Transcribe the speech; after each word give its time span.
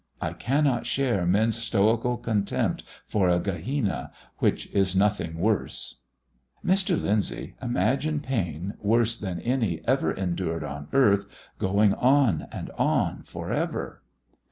I 0.19 0.33
cannot 0.33 0.87
share 0.87 1.27
men's 1.27 1.55
stoical 1.57 2.17
contempt 2.17 2.83
for 3.05 3.29
a 3.29 3.39
Gehenna, 3.39 4.11
which 4.39 4.65
is 4.73 4.95
nothing 4.95 5.37
worse. 5.37 6.01
"Mr. 6.65 6.99
Lyndsay, 6.99 7.53
imagine 7.61 8.19
pain, 8.19 8.73
worse 8.79 9.15
than 9.15 9.39
any 9.41 9.87
ever 9.87 10.11
endured 10.11 10.63
on 10.63 10.87
earth 10.91 11.27
going 11.59 11.93
on 11.93 12.47
and 12.51 12.71
on, 12.79 13.21
for 13.25 13.51
ever!" 13.53 14.01